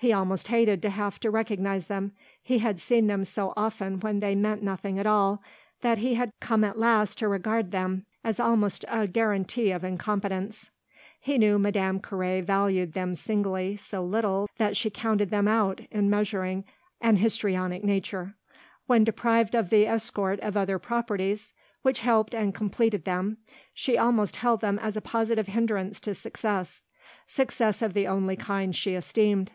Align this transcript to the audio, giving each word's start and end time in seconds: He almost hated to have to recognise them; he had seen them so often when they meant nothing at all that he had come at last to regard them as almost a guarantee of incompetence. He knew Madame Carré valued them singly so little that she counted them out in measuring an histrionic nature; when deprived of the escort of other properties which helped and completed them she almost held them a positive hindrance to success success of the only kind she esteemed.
He 0.00 0.12
almost 0.12 0.46
hated 0.46 0.80
to 0.82 0.90
have 0.90 1.18
to 1.18 1.28
recognise 1.28 1.88
them; 1.88 2.12
he 2.40 2.60
had 2.60 2.78
seen 2.78 3.08
them 3.08 3.24
so 3.24 3.52
often 3.56 3.98
when 3.98 4.20
they 4.20 4.36
meant 4.36 4.62
nothing 4.62 4.96
at 4.96 5.08
all 5.08 5.42
that 5.80 5.98
he 5.98 6.14
had 6.14 6.30
come 6.38 6.62
at 6.62 6.78
last 6.78 7.18
to 7.18 7.26
regard 7.26 7.72
them 7.72 8.06
as 8.22 8.38
almost 8.38 8.84
a 8.86 9.08
guarantee 9.08 9.72
of 9.72 9.82
incompetence. 9.82 10.70
He 11.18 11.36
knew 11.36 11.58
Madame 11.58 11.98
Carré 11.98 12.44
valued 12.44 12.92
them 12.92 13.16
singly 13.16 13.74
so 13.74 14.04
little 14.04 14.48
that 14.56 14.76
she 14.76 14.88
counted 14.88 15.30
them 15.30 15.48
out 15.48 15.80
in 15.90 16.08
measuring 16.08 16.64
an 17.00 17.16
histrionic 17.16 17.82
nature; 17.82 18.36
when 18.86 19.02
deprived 19.02 19.56
of 19.56 19.68
the 19.68 19.84
escort 19.88 20.38
of 20.38 20.56
other 20.56 20.78
properties 20.78 21.52
which 21.82 21.98
helped 22.02 22.34
and 22.36 22.54
completed 22.54 23.04
them 23.04 23.38
she 23.74 23.98
almost 23.98 24.36
held 24.36 24.60
them 24.60 24.78
a 24.80 24.92
positive 25.00 25.48
hindrance 25.48 25.98
to 25.98 26.14
success 26.14 26.84
success 27.26 27.82
of 27.82 27.94
the 27.94 28.06
only 28.06 28.36
kind 28.36 28.76
she 28.76 28.94
esteemed. 28.94 29.50